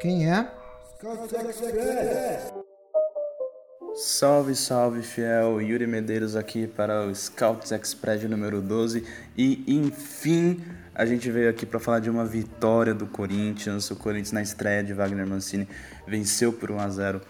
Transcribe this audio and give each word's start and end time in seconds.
Quem 0.00 0.30
é? 0.30 0.48
Salve, 3.94 4.54
salve, 4.54 5.02
fiel! 5.02 5.60
Yuri 5.60 5.86
Medeiros 5.86 6.34
aqui 6.36 6.66
para 6.66 7.06
o 7.06 7.14
Scouts 7.14 7.70
Express 7.70 8.22
número 8.24 8.60
12 8.60 9.06
e, 9.36 9.64
enfim, 9.66 10.62
a 10.94 11.06
gente 11.06 11.30
veio 11.30 11.48
aqui 11.48 11.64
para 11.64 11.78
falar 11.78 12.00
de 12.00 12.10
uma 12.10 12.24
vitória 12.24 12.92
do 12.92 13.06
Corinthians. 13.06 13.90
O 13.90 13.96
Corinthians, 13.96 14.32
na 14.32 14.42
estreia 14.42 14.82
de 14.82 14.92
Wagner 14.92 15.26
Mancini, 15.26 15.68
venceu 16.06 16.52
por 16.52 16.70
1 16.70 16.80
a 16.80 16.88
0 16.88 17.20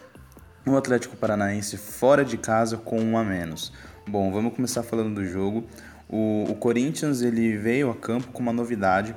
o 0.65 0.75
Atlético 0.75 1.15
Paranaense 1.15 1.77
fora 1.77 2.25
de 2.25 2.37
casa 2.37 2.77
com 2.77 2.99
um 2.99 3.17
a 3.17 3.23
menos. 3.23 3.71
Bom, 4.07 4.31
vamos 4.31 4.55
começar 4.55 4.81
falando 4.81 5.15
do 5.15 5.25
jogo. 5.25 5.63
O, 6.09 6.45
o 6.49 6.55
Corinthians 6.55 7.21
ele 7.21 7.55
veio 7.57 7.91
a 7.91 7.95
campo 7.95 8.31
com 8.31 8.41
uma 8.41 8.53
novidade 8.53 9.15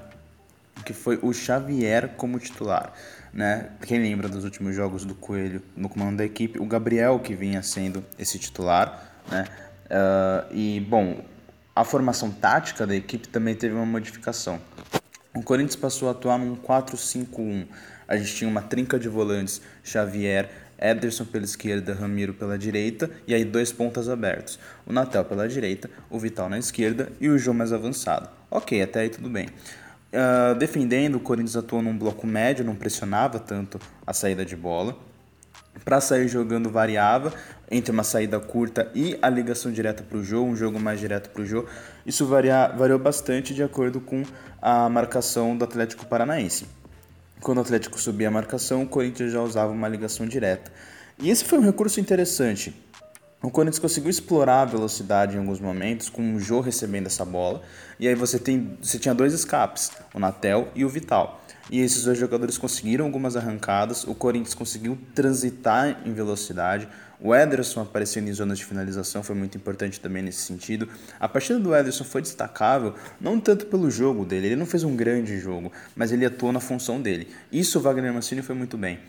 que 0.84 0.92
foi 0.92 1.18
o 1.22 1.32
Xavier 1.32 2.08
como 2.16 2.38
titular. 2.38 2.92
Né? 3.32 3.68
Quem 3.86 4.00
lembra 4.00 4.28
dos 4.28 4.44
últimos 4.44 4.74
jogos 4.74 5.04
do 5.04 5.14
Coelho 5.14 5.62
no 5.76 5.88
comando 5.88 6.18
da 6.18 6.24
equipe, 6.24 6.58
o 6.58 6.66
Gabriel 6.66 7.18
que 7.18 7.34
vinha 7.34 7.62
sendo 7.62 8.04
esse 8.18 8.38
titular. 8.38 9.12
Né? 9.30 9.44
Uh, 9.86 10.54
e, 10.54 10.80
bom, 10.80 11.24
a 11.74 11.84
formação 11.84 12.30
tática 12.30 12.86
da 12.86 12.94
equipe 12.94 13.28
também 13.28 13.54
teve 13.54 13.74
uma 13.74 13.86
modificação. 13.86 14.60
O 15.34 15.42
Corinthians 15.42 15.76
passou 15.76 16.08
a 16.08 16.12
atuar 16.12 16.38
num 16.38 16.56
4-5-1. 16.56 17.66
A 18.08 18.16
gente 18.16 18.34
tinha 18.34 18.50
uma 18.50 18.62
trinca 18.62 18.98
de 18.98 19.08
volantes, 19.08 19.60
Xavier, 19.84 20.50
Ederson 20.80 21.24
pela 21.24 21.44
esquerda, 21.44 21.92
Ramiro 21.92 22.32
pela 22.32 22.56
direita 22.56 23.10
e 23.26 23.34
aí 23.34 23.44
dois 23.44 23.72
pontas 23.72 24.08
abertos. 24.08 24.58
O 24.86 24.92
Natel 24.92 25.24
pela 25.24 25.48
direita, 25.48 25.90
o 26.08 26.18
Vital 26.18 26.48
na 26.48 26.58
esquerda 26.58 27.12
e 27.20 27.28
o 27.28 27.38
João 27.38 27.56
mais 27.56 27.72
avançado. 27.72 28.28
Ok, 28.50 28.80
até 28.80 29.00
aí 29.00 29.10
tudo 29.10 29.28
bem. 29.28 29.48
Uh, 30.10 30.54
defendendo, 30.54 31.16
o 31.16 31.20
Corinthians 31.20 31.56
atuou 31.56 31.82
num 31.82 31.96
bloco 31.96 32.26
médio, 32.26 32.64
não 32.64 32.74
pressionava 32.74 33.38
tanto 33.38 33.78
a 34.06 34.12
saída 34.12 34.44
de 34.44 34.56
bola. 34.56 34.96
Para 35.84 36.00
sair 36.00 36.26
jogando 36.28 36.70
variava 36.70 37.32
entre 37.70 37.92
uma 37.92 38.02
saída 38.02 38.40
curta 38.40 38.90
e 38.94 39.18
a 39.20 39.28
ligação 39.28 39.70
direta 39.70 40.02
para 40.02 40.18
o 40.18 40.24
jogo, 40.24 40.50
um 40.50 40.56
jogo 40.56 40.80
mais 40.80 40.98
direto 40.98 41.30
para 41.30 41.42
o 41.42 41.46
jogo. 41.46 41.68
Isso 42.06 42.26
varia, 42.26 42.68
variou 42.68 42.98
bastante 42.98 43.54
de 43.54 43.62
acordo 43.62 44.00
com 44.00 44.22
a 44.60 44.88
marcação 44.88 45.56
do 45.56 45.64
Atlético 45.64 46.06
Paranaense. 46.06 46.66
Quando 47.40 47.58
o 47.58 47.60
Atlético 47.60 48.00
subia 48.00 48.28
a 48.28 48.30
marcação, 48.30 48.82
o 48.82 48.88
Corinthians 48.88 49.32
já 49.32 49.40
usava 49.40 49.70
uma 49.70 49.88
ligação 49.88 50.26
direta. 50.26 50.72
E 51.20 51.30
esse 51.30 51.44
foi 51.44 51.58
um 51.58 51.62
recurso 51.62 52.00
interessante. 52.00 52.74
O 53.40 53.50
Corinthians 53.52 53.78
conseguiu 53.78 54.10
explorar 54.10 54.62
a 54.62 54.64
velocidade 54.64 55.36
em 55.36 55.38
alguns 55.38 55.60
momentos, 55.60 56.08
com 56.08 56.34
o 56.34 56.40
Jô 56.40 56.60
recebendo 56.60 57.06
essa 57.06 57.24
bola. 57.24 57.62
E 57.98 58.08
aí 58.08 58.14
você, 58.16 58.36
tem, 58.36 58.76
você 58.82 58.98
tinha 58.98 59.14
dois 59.14 59.32
escapes, 59.32 59.92
o 60.12 60.18
Natel 60.18 60.68
e 60.74 60.84
o 60.84 60.88
Vital. 60.88 61.40
E 61.70 61.80
esses 61.80 62.02
dois 62.02 62.18
jogadores 62.18 62.58
conseguiram 62.58 63.04
algumas 63.04 63.36
arrancadas, 63.36 64.02
o 64.04 64.14
Corinthians 64.14 64.54
conseguiu 64.54 64.98
transitar 65.14 66.00
em 66.04 66.12
velocidade, 66.12 66.88
o 67.20 67.34
Ederson 67.34 67.82
aparecendo 67.82 68.28
em 68.28 68.32
zonas 68.32 68.58
de 68.58 68.64
finalização 68.64 69.22
foi 69.22 69.34
muito 69.34 69.56
importante 69.56 70.00
também 70.00 70.22
nesse 70.22 70.42
sentido. 70.42 70.88
A 71.18 71.28
partida 71.28 71.58
do 71.58 71.74
Ederson 71.74 72.04
foi 72.04 72.22
destacável, 72.22 72.94
não 73.20 73.40
tanto 73.40 73.66
pelo 73.66 73.90
jogo 73.90 74.24
dele, 74.24 74.46
ele 74.46 74.56
não 74.56 74.66
fez 74.66 74.82
um 74.82 74.96
grande 74.96 75.38
jogo, 75.38 75.70
mas 75.94 76.10
ele 76.10 76.24
atuou 76.24 76.52
na 76.52 76.60
função 76.60 77.02
dele. 77.02 77.28
Isso 77.52 77.78
o 77.78 77.82
Wagner 77.82 78.12
Mancini 78.12 78.40
foi 78.40 78.54
muito 78.54 78.76
bem. 78.76 79.00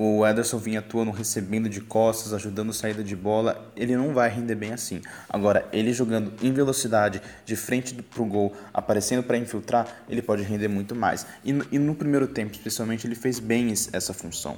O 0.00 0.24
Ederson 0.24 0.58
vinha 0.58 0.78
atuando, 0.78 1.10
recebendo 1.10 1.68
de 1.68 1.80
costas, 1.80 2.32
ajudando 2.32 2.72
saída 2.72 3.02
de 3.02 3.16
bola. 3.16 3.68
Ele 3.74 3.96
não 3.96 4.14
vai 4.14 4.30
render 4.30 4.54
bem 4.54 4.72
assim. 4.72 5.02
Agora, 5.28 5.66
ele 5.72 5.92
jogando 5.92 6.32
em 6.40 6.52
velocidade, 6.52 7.20
de 7.44 7.56
frente 7.56 7.96
para 7.96 8.22
o 8.22 8.24
gol, 8.24 8.54
aparecendo 8.72 9.24
para 9.24 9.36
infiltrar, 9.36 9.88
ele 10.08 10.22
pode 10.22 10.44
render 10.44 10.68
muito 10.68 10.94
mais. 10.94 11.26
E, 11.44 11.50
e 11.72 11.80
no 11.80 11.96
primeiro 11.96 12.28
tempo, 12.28 12.52
especialmente, 12.52 13.08
ele 13.08 13.16
fez 13.16 13.40
bem 13.40 13.74
essa 13.92 14.14
função. 14.14 14.56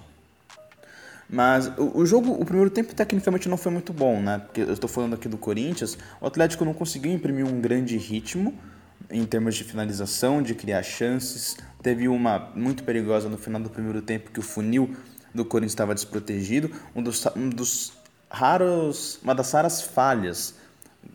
Mas 1.27 1.73
o, 1.79 2.05
jogo, 2.05 2.33
o 2.33 2.45
primeiro 2.45 2.69
tempo 2.69 2.95
tecnicamente 2.95 3.49
não 3.49 3.57
foi 3.57 3.73
muito 3.73 3.95
bom, 3.95 4.21
né? 4.21 4.41
Porque 4.41 4.61
eu 4.61 4.73
estou 4.75 4.91
falando 4.91 5.15
aqui 5.15 5.27
do 5.27 5.39
Corinthians, 5.39 5.97
o 6.21 6.27
Atlético 6.27 6.67
não 6.67 6.75
conseguiu 6.75 7.13
imprimir 7.13 7.47
um 7.47 7.63
grande 7.63 7.97
ritmo 7.97 8.53
em 9.09 9.25
termos 9.25 9.55
de 9.55 9.65
finalização, 9.65 10.43
de 10.43 10.55
criar 10.55 10.83
chances. 10.83 11.57
Teve 11.83 12.09
uma 12.09 12.51
muito 12.55 12.85
perigosa 12.85 13.29
no 13.31 13.39
final 13.39 13.63
do 13.63 13.71
primeiro 13.71 14.03
tempo 14.03 14.31
que 14.31 14.39
o 14.41 14.43
funil 14.43 14.95
do 15.35 15.45
Corinthians 15.45 15.73
estava 15.73 15.95
desprotegido, 15.95 16.71
um 16.95 17.03
dos, 17.03 17.25
um 17.37 17.49
dos 17.49 17.93
raros, 18.29 19.19
uma 19.23 19.35
das 19.35 19.51
raras 19.53 19.83
falhas 19.83 20.55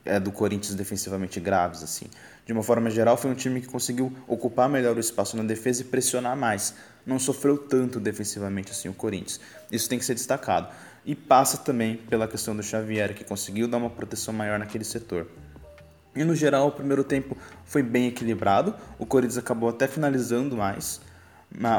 é, 0.04 0.20
do 0.20 0.32
Corinthians 0.32 0.76
defensivamente 0.76 1.40
graves 1.40 1.84
assim. 1.84 2.08
De 2.46 2.54
uma 2.54 2.62
forma 2.62 2.90
geral, 2.90 3.18
foi 3.18 3.32
um 3.32 3.36
time 3.36 3.60
que 3.60 3.68
conseguiu 3.68 4.16
ocupar 4.28 4.70
melhor 4.70 4.96
o 4.96 5.00
espaço 5.00 5.36
na 5.36 5.44
defesa 5.44 5.82
e 5.82 5.86
pressionar 5.86 6.38
mais 6.38 6.76
não 7.06 7.20
sofreu 7.20 7.58
tanto 7.58 8.00
defensivamente 8.00 8.72
assim 8.72 8.90
o 8.90 8.94
Corinthians. 8.94 9.40
Isso 9.72 9.88
tem 9.88 10.00
que 10.00 10.06
ser 10.06 10.16
destacado. 10.16 10.70
E 11.06 11.14
passa 11.14 11.58
também 11.58 11.98
pela 11.98 12.28
questão 12.28 12.56
do 12.56 12.64
Xavier, 12.64 13.14
que 13.14 13.24
conseguiu 13.24 13.68
dar 13.68 13.78
uma 13.78 13.90
proteção 13.90 14.34
maior 14.34 14.58
naquele 14.58 14.84
setor. 14.84 15.28
E 16.16 16.24
no 16.24 16.34
geral, 16.34 16.70
o 16.70 16.72
primeiro 16.72 17.04
tempo 17.04 17.38
foi 17.64 17.84
bem 17.84 18.08
equilibrado. 18.08 18.74
O 18.98 19.06
Corinthians 19.06 19.38
acabou 19.38 19.70
até 19.70 19.88
finalizando 19.88 20.58
mais. 20.58 21.00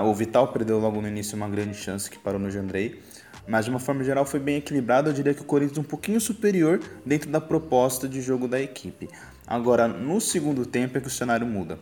O 0.04 0.14
Vital 0.14 0.48
perdeu 0.48 0.78
logo 0.78 1.00
no 1.00 1.08
início 1.08 1.36
uma 1.36 1.48
grande 1.48 1.74
chance 1.74 2.10
que 2.10 2.18
parou 2.18 2.40
no 2.40 2.50
Jandrei. 2.50 3.02
Mas 3.46 3.64
de 3.64 3.70
uma 3.70 3.78
forma 3.78 4.02
geral 4.02 4.24
foi 4.24 4.40
bem 4.40 4.56
equilibrado. 4.56 5.08
Eu 5.08 5.12
diria 5.12 5.32
que 5.32 5.42
o 5.42 5.44
Corinthians 5.44 5.78
um 5.78 5.84
pouquinho 5.84 6.20
superior 6.20 6.80
dentro 7.04 7.30
da 7.30 7.40
proposta 7.40 8.08
de 8.08 8.20
jogo 8.20 8.48
da 8.48 8.60
equipe. 8.60 9.08
Agora, 9.46 9.86
no 9.86 10.20
segundo 10.20 10.66
tempo 10.66 10.98
é 10.98 11.00
que 11.00 11.06
o 11.06 11.10
cenário 11.10 11.46
muda. 11.46 11.78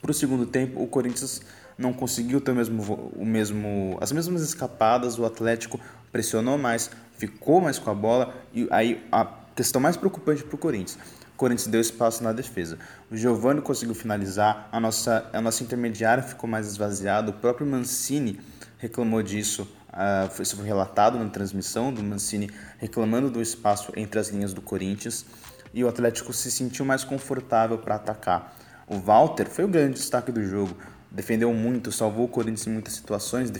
Para 0.00 0.10
o 0.10 0.14
segundo 0.14 0.46
tempo, 0.46 0.80
o 0.80 0.86
Corinthians 0.86 1.42
não 1.76 1.92
conseguiu 1.92 2.40
ter 2.40 2.52
o 2.52 2.54
mesmo, 2.54 3.12
o 3.16 3.24
mesmo, 3.24 3.98
as 4.00 4.12
mesmas 4.12 4.42
escapadas, 4.42 5.18
o 5.18 5.24
Atlético 5.24 5.80
pressionou 6.12 6.56
mais, 6.56 6.90
ficou 7.16 7.60
mais 7.60 7.78
com 7.78 7.90
a 7.90 7.94
bola 7.94 8.34
e 8.52 8.66
aí 8.70 9.04
a 9.10 9.24
questão 9.56 9.80
mais 9.80 9.96
preocupante 9.96 10.44
para 10.44 10.54
o 10.54 10.58
Corinthians. 10.58 10.98
Corinthians 11.38 11.68
deu 11.68 11.80
espaço 11.80 12.22
na 12.22 12.32
defesa. 12.32 12.78
O 13.10 13.16
Giovani 13.16 13.62
conseguiu 13.62 13.94
finalizar, 13.94 14.68
a 14.70 14.78
nossa, 14.78 15.30
a 15.32 15.40
nossa 15.40 15.62
intermediária 15.62 16.22
ficou 16.22 16.50
mais 16.50 16.66
esvaziada, 16.66 17.30
o 17.30 17.32
próprio 17.32 17.66
Mancini 17.66 18.38
reclamou 18.76 19.22
disso, 19.22 19.62
uh, 19.62 20.42
isso 20.42 20.56
foi 20.56 20.66
relatado 20.66 21.18
na 21.18 21.30
transmissão 21.30 21.90
do 21.90 22.02
Mancini 22.02 22.50
reclamando 22.76 23.30
do 23.30 23.40
espaço 23.40 23.92
entre 23.96 24.20
as 24.20 24.28
linhas 24.28 24.52
do 24.52 24.60
Corinthians 24.60 25.24
e 25.72 25.82
o 25.82 25.88
Atlético 25.88 26.32
se 26.34 26.50
sentiu 26.50 26.84
mais 26.84 27.04
confortável 27.04 27.78
para 27.78 27.94
atacar. 27.94 28.54
O 28.86 28.98
Walter 28.98 29.48
foi 29.48 29.64
o 29.64 29.68
grande 29.68 29.94
destaque 29.94 30.30
do 30.30 30.44
jogo 30.44 30.76
defendeu 31.10 31.52
muito, 31.52 31.90
salvou 31.90 32.26
o 32.26 32.28
Corinthians 32.28 32.66
em 32.66 32.70
muitas 32.70 32.94
situações. 32.94 33.52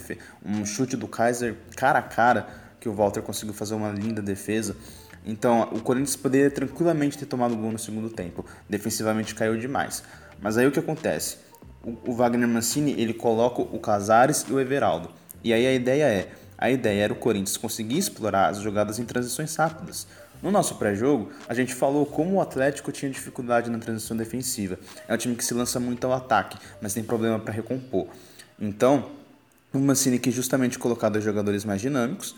Um 0.45 0.65
chute 0.65 0.97
do 0.97 1.09
Kaiser 1.09 1.57
cara 1.77 1.99
a 1.99 2.03
cara, 2.03 2.47
que 2.81 2.89
o 2.89 2.93
Walter 2.95 3.23
conseguiu 3.23 3.55
fazer 3.55 3.75
uma 3.75 3.91
linda 3.91 4.23
defesa. 4.23 4.77
Então, 5.29 5.69
o 5.73 5.81
Corinthians 5.81 6.17
poderia 6.17 6.51
tranquilamente 6.51 7.19
ter 7.19 7.27
tomado 7.27 7.53
o 7.53 7.57
gol 7.59 7.71
no 7.71 7.79
segundo 7.79 8.09
tempo. 8.09 8.47
Defensivamente 8.67 9.35
caiu 9.35 9.59
demais. 9.59 10.03
Mas 10.41 10.57
aí 10.57 10.67
o 10.67 10.73
que 10.73 10.79
acontece? 10.79 11.37
O, 12.07 12.15
Wagner 12.15 12.49
Mancini, 12.49 12.93
ele 12.99 13.13
coloca 13.13 13.61
o 13.61 13.79
Casares 13.79 14.47
e 14.49 14.53
o 14.53 14.59
Everaldo. 14.59 15.11
E 15.45 15.53
aí 15.53 15.67
a 15.67 15.73
ideia 15.73 16.05
é, 16.05 16.33
a 16.57 16.71
ideia 16.71 17.05
era 17.05 17.13
o 17.13 17.17
Corinthians 17.17 17.59
conseguir 17.59 17.99
explorar 17.99 18.49
as 18.49 18.61
jogadas 18.61 18.99
em 18.99 19.05
transições 19.05 19.55
rápidas. 19.55 20.07
No 20.43 20.51
nosso 20.51 20.77
pré-jogo, 20.77 21.31
a 21.47 21.53
gente 21.53 21.75
falou 21.75 22.07
como 22.07 22.37
o 22.37 22.41
Atlético 22.41 22.91
tinha 22.91 23.11
dificuldade 23.11 23.69
na 23.69 23.79
transição 23.79 24.17
defensiva. 24.17 24.79
É 25.07 25.13
um 25.13 25.17
time 25.19 25.37
que 25.37 25.45
se 25.45 25.53
lança 25.53 25.79
muito 25.79 26.07
ao 26.07 26.15
ataque, 26.15 26.57
mas 26.81 26.95
tem 26.95 27.05
problema 27.05 27.39
para 27.39 27.53
recompor. 27.53 28.07
Então, 28.59 29.11
o 29.75 29.79
Mancini 29.79 30.19
quis 30.19 30.35
justamente 30.35 30.79
colocar 30.79 31.11
dois 31.11 31.23
jogadores 31.23 31.67
mais 31.67 31.83
dinâmicos 31.83 32.35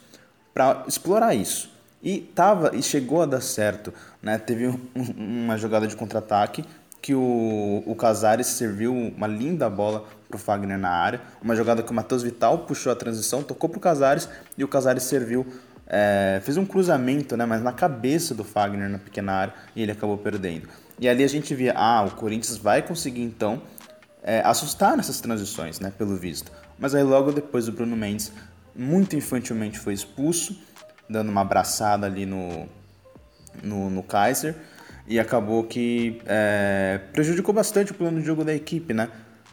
para 0.52 0.84
explorar 0.88 1.34
isso. 1.34 1.70
E 2.02 2.20
tava 2.34 2.74
e 2.74 2.82
chegou 2.82 3.22
a 3.22 3.26
dar 3.26 3.40
certo, 3.40 3.92
né? 4.22 4.38
Teve 4.38 4.68
um, 4.68 4.78
uma 5.16 5.56
jogada 5.56 5.86
de 5.86 5.94
contra-ataque 5.94 6.64
que 7.02 7.14
o, 7.14 7.82
o 7.86 7.94
Casares 7.94 8.46
serviu 8.46 8.92
uma 8.92 9.26
linda 9.26 9.68
bola 9.70 10.04
para 10.28 10.36
o 10.36 10.38
Fagner 10.38 10.78
na 10.78 10.90
área, 10.90 11.20
uma 11.42 11.56
jogada 11.56 11.82
que 11.82 11.90
o 11.90 11.94
Matheus 11.94 12.22
Vital 12.22 12.58
puxou 12.58 12.92
a 12.92 12.96
transição, 12.96 13.42
tocou 13.42 13.68
para 13.68 13.78
o 13.78 13.80
Casares 13.80 14.28
e 14.56 14.62
o 14.62 14.68
Casares 14.68 15.02
serviu 15.04 15.46
é, 15.90 16.40
fez 16.44 16.56
um 16.56 16.64
cruzamento, 16.64 17.36
né, 17.36 17.44
mas 17.44 17.60
na 17.62 17.72
cabeça 17.72 18.32
do 18.32 18.44
Fagner 18.44 18.88
na 18.88 18.98
pequena 18.98 19.32
área 19.32 19.54
e 19.74 19.82
ele 19.82 19.90
acabou 19.90 20.16
perdendo. 20.16 20.68
E 21.00 21.08
ali 21.08 21.24
a 21.24 21.28
gente 21.28 21.52
via, 21.54 21.74
ah, 21.76 22.04
o 22.04 22.12
Corinthians 22.12 22.56
vai 22.56 22.80
conseguir 22.80 23.22
então 23.22 23.60
é, 24.22 24.40
assustar 24.44 24.96
nessas 24.96 25.20
transições, 25.20 25.80
né, 25.80 25.92
pelo 25.98 26.14
visto. 26.14 26.52
Mas 26.78 26.94
aí 26.94 27.02
logo 27.02 27.32
depois 27.32 27.66
o 27.66 27.72
Bruno 27.72 27.96
Mendes 27.96 28.30
muito 28.74 29.16
infantilmente 29.16 29.78
foi 29.80 29.92
expulso, 29.92 30.56
dando 31.10 31.28
uma 31.28 31.42
abraçada 31.42 32.06
ali 32.06 32.24
no, 32.24 32.66
no, 33.62 33.90
no 33.90 34.02
Kaiser 34.02 34.54
e 35.06 35.18
acabou 35.18 35.64
que 35.64 36.22
é, 36.26 37.00
prejudicou 37.12 37.52
bastante 37.52 37.92
o 37.92 37.94
plano 37.94 38.20
de 38.20 38.26
jogo 38.26 38.44
da 38.44 38.54
equipe, 38.54 38.94
né? 38.94 39.08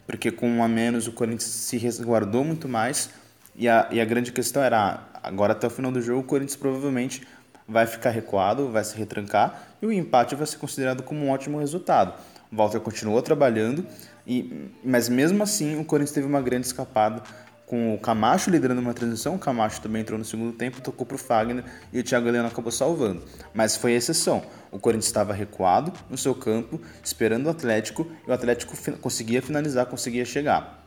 Porque 0.06 0.30
com 0.30 0.48
um 0.48 0.62
a 0.62 0.68
menos 0.68 1.06
o 1.06 1.12
Corinthians 1.12 1.50
se 1.50 1.76
resguardou 1.76 2.44
muito 2.44 2.68
mais 2.68 3.10
e 3.56 3.68
a, 3.68 3.88
e 3.90 4.00
a 4.00 4.04
grande 4.04 4.32
questão 4.32 4.62
era 4.62 5.08
Agora, 5.22 5.52
até 5.52 5.66
o 5.66 5.70
final 5.70 5.90
do 5.90 6.00
jogo, 6.00 6.20
o 6.20 6.24
Corinthians 6.24 6.56
provavelmente 6.56 7.26
vai 7.66 7.86
ficar 7.86 8.10
recuado, 8.10 8.70
vai 8.70 8.82
se 8.82 8.96
retrancar 8.96 9.62
e 9.82 9.86
o 9.86 9.92
empate 9.92 10.34
vai 10.34 10.46
ser 10.46 10.56
considerado 10.56 11.02
como 11.02 11.26
um 11.26 11.30
ótimo 11.30 11.58
resultado. 11.58 12.14
O 12.50 12.56
Walter 12.56 12.80
continuou 12.80 13.20
trabalhando, 13.20 13.84
e, 14.26 14.70
mas 14.82 15.08
mesmo 15.08 15.42
assim 15.42 15.78
o 15.78 15.84
Corinthians 15.84 16.14
teve 16.14 16.26
uma 16.26 16.40
grande 16.40 16.66
escapada 16.66 17.22
com 17.68 17.94
o 17.94 17.98
Camacho 17.98 18.50
liderando 18.50 18.80
uma 18.80 18.94
transição, 18.94 19.34
o 19.34 19.38
Camacho 19.38 19.82
também 19.82 20.00
entrou 20.00 20.18
no 20.18 20.24
segundo 20.24 20.56
tempo, 20.56 20.80
tocou 20.80 21.06
para 21.06 21.16
o 21.16 21.18
Fagner 21.18 21.62
e 21.92 22.00
o 22.00 22.02
Thiago 22.02 22.26
Heleno 22.26 22.48
acabou 22.48 22.72
salvando. 22.72 23.22
Mas 23.52 23.76
foi 23.76 23.92
exceção. 23.92 24.42
O 24.72 24.78
Corinthians 24.78 25.04
estava 25.04 25.34
recuado 25.34 25.92
no 26.08 26.16
seu 26.16 26.34
campo, 26.34 26.80
esperando 27.04 27.46
o 27.46 27.50
Atlético, 27.50 28.10
e 28.26 28.30
o 28.30 28.32
Atlético 28.32 28.74
conseguia 29.00 29.42
finalizar, 29.42 29.84
conseguia 29.84 30.24
chegar. 30.24 30.82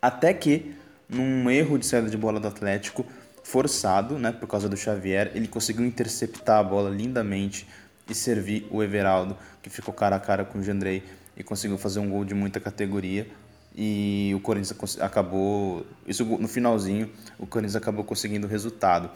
Até 0.00 0.32
que, 0.32 0.76
num 1.08 1.50
erro 1.50 1.76
de 1.76 1.84
saída 1.84 2.08
de 2.08 2.16
bola 2.16 2.38
do 2.38 2.46
Atlético, 2.46 3.04
forçado, 3.42 4.16
né, 4.16 4.30
por 4.30 4.46
causa 4.46 4.68
do 4.68 4.76
Xavier, 4.76 5.32
ele 5.34 5.48
conseguiu 5.48 5.84
interceptar 5.84 6.60
a 6.60 6.62
bola 6.62 6.88
lindamente 6.88 7.66
e 8.08 8.14
servir 8.14 8.64
o 8.70 8.80
Everaldo, 8.80 9.36
que 9.60 9.68
ficou 9.68 9.92
cara 9.92 10.14
a 10.14 10.20
cara 10.20 10.44
com 10.44 10.60
o 10.60 10.62
Jandrei 10.62 11.02
e 11.36 11.42
conseguiu 11.42 11.76
fazer 11.76 11.98
um 11.98 12.08
gol 12.08 12.24
de 12.24 12.34
muita 12.34 12.60
categoria 12.60 13.26
e 13.74 14.32
o 14.34 14.40
Corinthians 14.40 14.98
acabou, 15.00 15.86
isso 16.06 16.24
no 16.24 16.48
finalzinho, 16.48 17.10
o 17.38 17.46
Corinthians 17.46 17.76
acabou 17.76 18.04
conseguindo 18.04 18.46
o 18.46 18.50
resultado. 18.50 19.10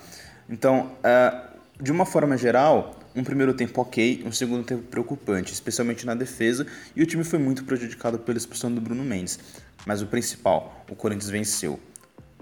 Então, 0.48 0.92
é, 1.02 1.48
de 1.80 1.90
uma 1.90 2.06
forma 2.06 2.36
geral, 2.36 2.98
um 3.16 3.24
primeiro 3.24 3.54
tempo 3.54 3.80
ok, 3.80 4.22
um 4.26 4.32
segundo 4.32 4.64
tempo 4.64 4.82
preocupante, 4.82 5.52
especialmente 5.52 6.04
na 6.06 6.14
defesa, 6.14 6.66
e 6.94 7.02
o 7.02 7.06
time 7.06 7.24
foi 7.24 7.38
muito 7.38 7.64
prejudicado 7.64 8.18
pela 8.18 8.38
expulsão 8.38 8.72
do 8.72 8.80
Bruno 8.80 9.04
Mendes. 9.04 9.38
Mas 9.86 10.02
o 10.02 10.06
principal, 10.06 10.84
o 10.90 10.94
Corinthians 10.94 11.30
venceu. 11.30 11.78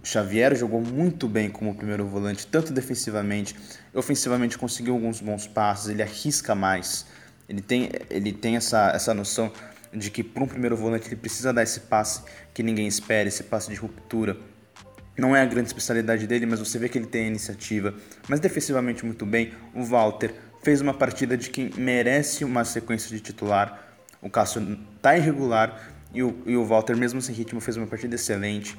Xavier 0.02 0.56
jogou 0.56 0.80
muito 0.80 1.28
bem 1.28 1.48
como 1.48 1.74
primeiro 1.74 2.06
volante, 2.06 2.46
tanto 2.46 2.72
defensivamente, 2.72 3.54
ofensivamente 3.94 4.58
conseguiu 4.58 4.94
alguns 4.94 5.20
bons 5.20 5.46
passos, 5.46 5.90
ele 5.90 6.02
arrisca 6.02 6.54
mais, 6.54 7.06
ele 7.48 7.60
tem, 7.60 7.90
ele 8.10 8.32
tem 8.32 8.56
essa, 8.56 8.90
essa 8.90 9.14
noção 9.14 9.52
de 9.92 10.10
que 10.10 10.22
para 10.22 10.42
um 10.42 10.46
primeiro 10.46 10.76
volante 10.76 11.08
ele 11.08 11.16
precisa 11.16 11.52
dar 11.52 11.62
esse 11.62 11.80
passe 11.80 12.22
que 12.54 12.62
ninguém 12.62 12.86
espera, 12.86 13.28
esse 13.28 13.42
passe 13.42 13.70
de 13.70 13.76
ruptura. 13.76 14.36
Não 15.16 15.36
é 15.36 15.42
a 15.42 15.44
grande 15.44 15.68
especialidade 15.68 16.26
dele, 16.26 16.46
mas 16.46 16.58
você 16.58 16.78
vê 16.78 16.88
que 16.88 16.96
ele 16.96 17.06
tem 17.06 17.24
a 17.24 17.28
iniciativa. 17.28 17.94
Mas 18.28 18.40
defensivamente 18.40 19.04
muito 19.04 19.26
bem. 19.26 19.52
O 19.74 19.84
Walter 19.84 20.34
fez 20.62 20.80
uma 20.80 20.94
partida 20.94 21.36
de 21.36 21.50
quem 21.50 21.70
merece 21.76 22.44
uma 22.44 22.64
sequência 22.64 23.10
de 23.10 23.20
titular. 23.20 23.92
O 24.22 24.30
Cássio 24.30 24.78
está 24.96 25.16
irregular 25.16 25.92
e 26.14 26.22
o, 26.22 26.42
e 26.46 26.56
o 26.56 26.64
Walter, 26.64 26.96
mesmo 26.96 27.20
sem 27.20 27.34
ritmo, 27.34 27.60
fez 27.60 27.76
uma 27.76 27.86
partida 27.86 28.14
excelente. 28.14 28.78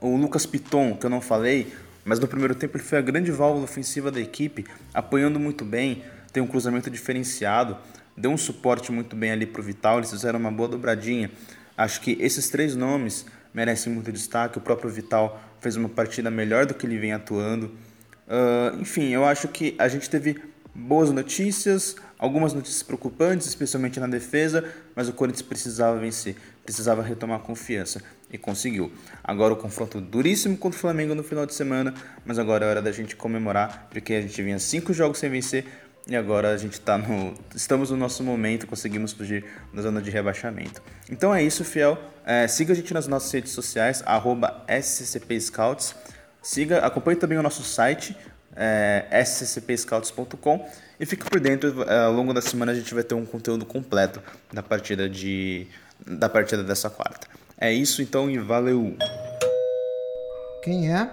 O 0.00 0.16
Lucas 0.16 0.46
Piton, 0.46 0.96
que 0.96 1.04
eu 1.04 1.10
não 1.10 1.20
falei, 1.20 1.72
mas 2.04 2.18
no 2.18 2.26
primeiro 2.26 2.54
tempo 2.54 2.76
ele 2.76 2.84
foi 2.84 2.98
a 2.98 3.02
grande 3.02 3.30
válvula 3.30 3.64
ofensiva 3.64 4.10
da 4.10 4.20
equipe, 4.20 4.64
apoiando 4.94 5.38
muito 5.38 5.64
bem, 5.64 6.02
tem 6.32 6.42
um 6.42 6.46
cruzamento 6.46 6.90
diferenciado 6.90 7.76
deu 8.16 8.30
um 8.30 8.36
suporte 8.36 8.90
muito 8.90 9.14
bem 9.14 9.30
ali 9.30 9.46
para 9.46 9.60
o 9.60 9.64
Vital, 9.64 9.98
eles 9.98 10.10
fizeram 10.10 10.38
uma 10.38 10.50
boa 10.50 10.68
dobradinha. 10.68 11.30
Acho 11.76 12.00
que 12.00 12.16
esses 12.20 12.48
três 12.48 12.74
nomes 12.74 13.26
merecem 13.52 13.92
muito 13.92 14.10
destaque. 14.10 14.58
O 14.58 14.60
próprio 14.60 14.90
Vital 14.90 15.40
fez 15.60 15.76
uma 15.76 15.88
partida 15.88 16.30
melhor 16.30 16.66
do 16.66 16.74
que 16.74 16.86
ele 16.86 16.98
vem 16.98 17.12
atuando. 17.12 17.66
Uh, 18.26 18.80
enfim, 18.80 19.08
eu 19.08 19.24
acho 19.24 19.48
que 19.48 19.74
a 19.78 19.88
gente 19.88 20.08
teve 20.10 20.36
boas 20.74 21.10
notícias, 21.10 21.96
algumas 22.18 22.52
notícias 22.52 22.82
preocupantes, 22.82 23.46
especialmente 23.46 23.98
na 23.98 24.06
defesa, 24.06 24.64
mas 24.94 25.08
o 25.08 25.12
Corinthians 25.12 25.42
precisava 25.42 25.98
vencer, 25.98 26.36
precisava 26.62 27.02
retomar 27.02 27.38
a 27.38 27.40
confiança 27.40 28.02
e 28.30 28.36
conseguiu. 28.36 28.92
Agora 29.22 29.54
o 29.54 29.56
confronto 29.56 30.00
duríssimo 30.00 30.56
contra 30.56 30.76
o 30.76 30.80
Flamengo 30.80 31.14
no 31.14 31.22
final 31.22 31.46
de 31.46 31.54
semana, 31.54 31.94
mas 32.24 32.38
agora 32.38 32.66
é 32.66 32.68
hora 32.68 32.82
da 32.82 32.92
gente 32.92 33.16
comemorar, 33.16 33.86
porque 33.90 34.12
a 34.14 34.20
gente 34.20 34.42
vinha 34.42 34.58
cinco 34.58 34.92
jogos 34.92 35.18
sem 35.18 35.30
vencer, 35.30 35.64
e 36.06 36.14
agora 36.14 36.50
a 36.50 36.56
gente 36.56 36.80
tá 36.80 36.96
no. 36.96 37.34
Estamos 37.54 37.90
no 37.90 37.96
nosso 37.96 38.22
momento, 38.22 38.66
conseguimos 38.66 39.12
fugir 39.12 39.44
da 39.74 39.82
zona 39.82 40.00
de 40.00 40.10
rebaixamento. 40.10 40.80
Então 41.10 41.34
é 41.34 41.42
isso, 41.42 41.64
fiel. 41.64 41.98
É, 42.24 42.46
siga 42.46 42.72
a 42.72 42.76
gente 42.76 42.94
nas 42.94 43.06
nossas 43.06 43.30
redes 43.32 43.52
sociais, 43.52 44.04
SCCPScouts. 44.82 45.94
Siga, 46.40 46.78
acompanhe 46.78 47.16
também 47.18 47.36
o 47.36 47.42
nosso 47.42 47.64
site, 47.64 48.16
é, 48.54 49.04
sccpscouts.com 49.24 50.68
e 51.00 51.04
fique 51.04 51.28
por 51.28 51.40
dentro. 51.40 51.82
É, 51.82 52.04
ao 52.04 52.12
longo 52.12 52.32
da 52.32 52.40
semana 52.40 52.70
a 52.70 52.74
gente 52.74 52.94
vai 52.94 53.02
ter 53.02 53.14
um 53.14 53.26
conteúdo 53.26 53.66
completo 53.66 54.22
da 54.52 54.62
partida 54.62 55.08
de 55.08 55.66
da 56.06 56.28
partida 56.28 56.62
dessa 56.62 56.88
quarta. 56.88 57.26
É 57.58 57.72
isso 57.72 58.00
então 58.00 58.30
e 58.30 58.38
valeu. 58.38 58.96
Quem 60.62 60.92
é? 60.92 61.10